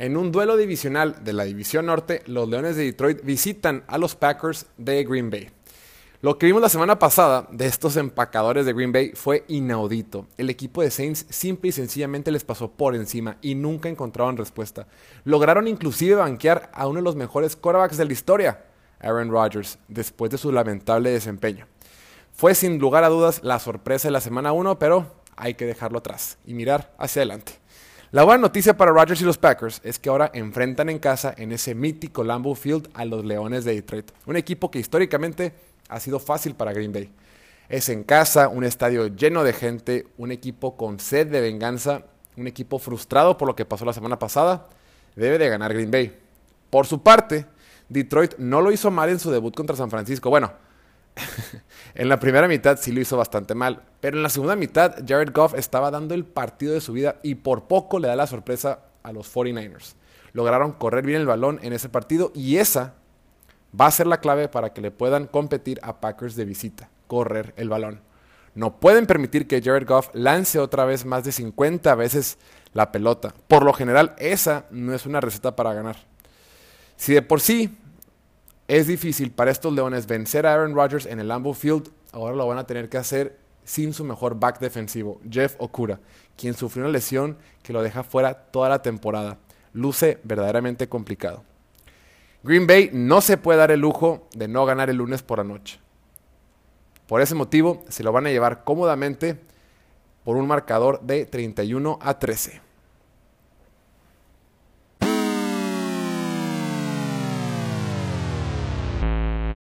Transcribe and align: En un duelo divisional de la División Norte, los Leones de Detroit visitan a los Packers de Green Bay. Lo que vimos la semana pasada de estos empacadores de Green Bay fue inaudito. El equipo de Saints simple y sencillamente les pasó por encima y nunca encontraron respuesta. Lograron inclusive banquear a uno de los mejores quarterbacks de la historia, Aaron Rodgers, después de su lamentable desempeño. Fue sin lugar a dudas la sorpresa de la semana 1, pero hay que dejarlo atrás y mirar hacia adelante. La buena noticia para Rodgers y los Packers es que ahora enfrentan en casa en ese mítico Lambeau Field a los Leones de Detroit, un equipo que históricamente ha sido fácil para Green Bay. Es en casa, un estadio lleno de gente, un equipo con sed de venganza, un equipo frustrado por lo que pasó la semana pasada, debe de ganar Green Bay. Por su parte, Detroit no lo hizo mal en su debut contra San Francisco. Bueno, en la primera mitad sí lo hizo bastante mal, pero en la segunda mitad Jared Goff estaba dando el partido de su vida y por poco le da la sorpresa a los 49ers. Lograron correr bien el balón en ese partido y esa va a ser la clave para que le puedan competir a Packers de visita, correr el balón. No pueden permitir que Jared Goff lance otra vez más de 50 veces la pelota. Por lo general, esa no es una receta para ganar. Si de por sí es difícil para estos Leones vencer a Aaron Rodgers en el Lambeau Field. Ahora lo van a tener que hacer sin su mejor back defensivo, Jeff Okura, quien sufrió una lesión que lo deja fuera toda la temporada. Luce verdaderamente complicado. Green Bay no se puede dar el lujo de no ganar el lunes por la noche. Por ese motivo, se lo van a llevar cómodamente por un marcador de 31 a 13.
En 0.00 0.16
un 0.16 0.32
duelo 0.32 0.56
divisional 0.56 1.22
de 1.24 1.34
la 1.34 1.44
División 1.44 1.84
Norte, 1.84 2.22
los 2.24 2.48
Leones 2.48 2.74
de 2.74 2.84
Detroit 2.84 3.22
visitan 3.22 3.84
a 3.86 3.98
los 3.98 4.14
Packers 4.14 4.64
de 4.78 5.04
Green 5.04 5.28
Bay. 5.28 5.50
Lo 6.22 6.38
que 6.38 6.46
vimos 6.46 6.62
la 6.62 6.70
semana 6.70 6.98
pasada 6.98 7.46
de 7.50 7.66
estos 7.66 7.98
empacadores 7.98 8.64
de 8.64 8.72
Green 8.72 8.92
Bay 8.92 9.12
fue 9.12 9.44
inaudito. 9.48 10.26
El 10.38 10.48
equipo 10.48 10.80
de 10.80 10.90
Saints 10.90 11.26
simple 11.28 11.68
y 11.68 11.72
sencillamente 11.72 12.30
les 12.30 12.44
pasó 12.44 12.70
por 12.70 12.94
encima 12.94 13.36
y 13.42 13.54
nunca 13.54 13.90
encontraron 13.90 14.38
respuesta. 14.38 14.86
Lograron 15.24 15.68
inclusive 15.68 16.14
banquear 16.14 16.70
a 16.72 16.86
uno 16.88 17.00
de 17.00 17.04
los 17.04 17.16
mejores 17.16 17.54
quarterbacks 17.54 17.98
de 17.98 18.06
la 18.06 18.14
historia, 18.14 18.64
Aaron 19.00 19.30
Rodgers, 19.30 19.78
después 19.88 20.30
de 20.30 20.38
su 20.38 20.50
lamentable 20.50 21.10
desempeño. 21.10 21.66
Fue 22.32 22.54
sin 22.54 22.78
lugar 22.78 23.04
a 23.04 23.10
dudas 23.10 23.40
la 23.42 23.58
sorpresa 23.58 24.08
de 24.08 24.12
la 24.12 24.22
semana 24.22 24.52
1, 24.52 24.78
pero 24.78 25.12
hay 25.36 25.52
que 25.52 25.66
dejarlo 25.66 25.98
atrás 25.98 26.38
y 26.46 26.54
mirar 26.54 26.94
hacia 26.96 27.20
adelante. 27.20 27.59
La 28.12 28.24
buena 28.24 28.40
noticia 28.40 28.76
para 28.76 28.90
Rodgers 28.90 29.20
y 29.20 29.24
los 29.24 29.38
Packers 29.38 29.80
es 29.84 30.00
que 30.00 30.08
ahora 30.08 30.32
enfrentan 30.34 30.88
en 30.88 30.98
casa 30.98 31.32
en 31.36 31.52
ese 31.52 31.76
mítico 31.76 32.24
Lambeau 32.24 32.56
Field 32.56 32.88
a 32.92 33.04
los 33.04 33.24
Leones 33.24 33.64
de 33.64 33.74
Detroit, 33.74 34.10
un 34.26 34.34
equipo 34.34 34.68
que 34.68 34.80
históricamente 34.80 35.52
ha 35.88 36.00
sido 36.00 36.18
fácil 36.18 36.56
para 36.56 36.72
Green 36.72 36.92
Bay. 36.92 37.08
Es 37.68 37.88
en 37.88 38.02
casa, 38.02 38.48
un 38.48 38.64
estadio 38.64 39.06
lleno 39.06 39.44
de 39.44 39.52
gente, 39.52 40.08
un 40.18 40.32
equipo 40.32 40.76
con 40.76 40.98
sed 40.98 41.28
de 41.28 41.40
venganza, 41.40 42.02
un 42.36 42.48
equipo 42.48 42.80
frustrado 42.80 43.38
por 43.38 43.46
lo 43.46 43.54
que 43.54 43.64
pasó 43.64 43.84
la 43.84 43.92
semana 43.92 44.18
pasada, 44.18 44.66
debe 45.14 45.38
de 45.38 45.48
ganar 45.48 45.72
Green 45.72 45.92
Bay. 45.92 46.18
Por 46.68 46.88
su 46.88 47.04
parte, 47.04 47.46
Detroit 47.88 48.38
no 48.38 48.60
lo 48.60 48.72
hizo 48.72 48.90
mal 48.90 49.08
en 49.08 49.20
su 49.20 49.30
debut 49.30 49.54
contra 49.54 49.76
San 49.76 49.88
Francisco. 49.88 50.30
Bueno, 50.30 50.50
en 51.94 52.08
la 52.08 52.18
primera 52.18 52.48
mitad 52.48 52.78
sí 52.80 52.92
lo 52.92 53.00
hizo 53.00 53.16
bastante 53.16 53.54
mal, 53.54 53.82
pero 54.00 54.16
en 54.16 54.22
la 54.22 54.28
segunda 54.28 54.56
mitad 54.56 54.96
Jared 55.06 55.32
Goff 55.32 55.54
estaba 55.54 55.90
dando 55.90 56.14
el 56.14 56.24
partido 56.24 56.72
de 56.72 56.80
su 56.80 56.92
vida 56.92 57.16
y 57.22 57.36
por 57.36 57.64
poco 57.64 57.98
le 57.98 58.08
da 58.08 58.16
la 58.16 58.26
sorpresa 58.26 58.80
a 59.02 59.12
los 59.12 59.34
49ers. 59.34 59.94
Lograron 60.32 60.72
correr 60.72 61.04
bien 61.04 61.20
el 61.20 61.26
balón 61.26 61.58
en 61.62 61.72
ese 61.72 61.88
partido 61.88 62.30
y 62.34 62.56
esa 62.56 62.94
va 63.78 63.86
a 63.86 63.90
ser 63.90 64.06
la 64.06 64.20
clave 64.20 64.48
para 64.48 64.72
que 64.72 64.80
le 64.80 64.90
puedan 64.90 65.26
competir 65.26 65.80
a 65.82 66.00
Packers 66.00 66.36
de 66.36 66.44
visita, 66.44 66.88
correr 67.06 67.54
el 67.56 67.68
balón. 67.68 68.00
No 68.54 68.80
pueden 68.80 69.06
permitir 69.06 69.46
que 69.46 69.62
Jared 69.62 69.86
Goff 69.86 70.10
lance 70.12 70.58
otra 70.58 70.84
vez 70.84 71.04
más 71.04 71.24
de 71.24 71.32
50 71.32 71.94
veces 71.94 72.38
la 72.72 72.90
pelota. 72.90 73.32
Por 73.46 73.64
lo 73.64 73.72
general, 73.72 74.14
esa 74.18 74.66
no 74.70 74.92
es 74.92 75.06
una 75.06 75.20
receta 75.20 75.54
para 75.54 75.72
ganar. 75.72 75.96
Si 76.96 77.14
de 77.14 77.22
por 77.22 77.40
sí 77.40 77.78
es 78.70 78.86
difícil 78.86 79.32
para 79.32 79.50
estos 79.50 79.72
Leones 79.72 80.06
vencer 80.06 80.46
a 80.46 80.54
Aaron 80.54 80.76
Rodgers 80.76 81.04
en 81.04 81.18
el 81.18 81.26
Lambeau 81.26 81.54
Field. 81.54 81.90
Ahora 82.12 82.36
lo 82.36 82.46
van 82.46 82.58
a 82.58 82.68
tener 82.68 82.88
que 82.88 82.98
hacer 82.98 83.36
sin 83.64 83.92
su 83.92 84.04
mejor 84.04 84.38
back 84.38 84.60
defensivo, 84.60 85.20
Jeff 85.28 85.56
Okura, 85.58 85.98
quien 86.36 86.54
sufrió 86.54 86.84
una 86.84 86.92
lesión 86.92 87.36
que 87.64 87.72
lo 87.72 87.82
deja 87.82 88.04
fuera 88.04 88.32
toda 88.32 88.68
la 88.68 88.80
temporada. 88.80 89.38
Luce 89.72 90.20
verdaderamente 90.22 90.88
complicado. 90.88 91.42
Green 92.44 92.68
Bay 92.68 92.90
no 92.92 93.20
se 93.20 93.36
puede 93.36 93.58
dar 93.58 93.72
el 93.72 93.80
lujo 93.80 94.28
de 94.36 94.46
no 94.46 94.64
ganar 94.64 94.88
el 94.88 94.98
lunes 94.98 95.24
por 95.24 95.38
la 95.38 95.44
noche. 95.44 95.80
Por 97.08 97.22
ese 97.22 97.34
motivo, 97.34 97.82
se 97.88 98.04
lo 98.04 98.12
van 98.12 98.26
a 98.26 98.30
llevar 98.30 98.62
cómodamente 98.62 99.36
por 100.22 100.36
un 100.36 100.46
marcador 100.46 101.00
de 101.00 101.26
31 101.26 101.98
a 102.00 102.20
13. 102.20 102.69